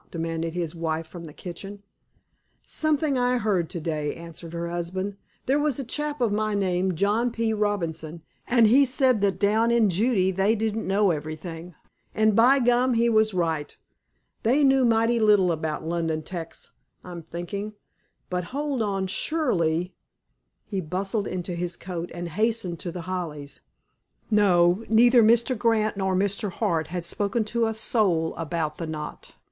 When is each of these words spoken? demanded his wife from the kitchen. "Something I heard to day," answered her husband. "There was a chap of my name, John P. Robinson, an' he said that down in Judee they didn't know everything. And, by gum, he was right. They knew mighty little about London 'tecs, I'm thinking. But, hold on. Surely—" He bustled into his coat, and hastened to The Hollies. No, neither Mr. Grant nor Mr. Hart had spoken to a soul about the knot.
demanded 0.09 0.55
his 0.55 0.73
wife 0.73 1.05
from 1.05 1.25
the 1.25 1.31
kitchen. 1.33 1.83
"Something 2.65 3.19
I 3.19 3.37
heard 3.37 3.69
to 3.69 3.79
day," 3.79 4.15
answered 4.15 4.51
her 4.51 4.67
husband. 4.67 5.15
"There 5.45 5.59
was 5.59 5.77
a 5.77 5.83
chap 5.83 6.21
of 6.21 6.31
my 6.33 6.55
name, 6.55 6.95
John 6.95 7.29
P. 7.29 7.53
Robinson, 7.53 8.23
an' 8.47 8.65
he 8.65 8.83
said 8.83 9.21
that 9.21 9.37
down 9.39 9.69
in 9.69 9.91
Judee 9.91 10.31
they 10.31 10.55
didn't 10.55 10.87
know 10.87 11.11
everything. 11.11 11.75
And, 12.15 12.35
by 12.35 12.57
gum, 12.57 12.95
he 12.95 13.09
was 13.09 13.35
right. 13.35 13.77
They 14.41 14.63
knew 14.63 14.83
mighty 14.85 15.19
little 15.19 15.51
about 15.51 15.85
London 15.85 16.23
'tecs, 16.23 16.71
I'm 17.03 17.21
thinking. 17.21 17.73
But, 18.27 18.45
hold 18.45 18.81
on. 18.81 19.05
Surely—" 19.05 19.93
He 20.65 20.81
bustled 20.81 21.27
into 21.27 21.53
his 21.53 21.77
coat, 21.77 22.09
and 22.11 22.29
hastened 22.29 22.79
to 22.79 22.91
The 22.91 23.01
Hollies. 23.01 23.61
No, 24.31 24.83
neither 24.89 25.21
Mr. 25.21 25.55
Grant 25.55 25.95
nor 25.95 26.15
Mr. 26.15 26.49
Hart 26.49 26.87
had 26.87 27.05
spoken 27.05 27.43
to 27.45 27.67
a 27.67 27.73
soul 27.75 28.33
about 28.37 28.77
the 28.79 28.87
knot. 28.87 29.35